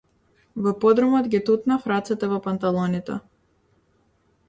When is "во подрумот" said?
0.67-1.29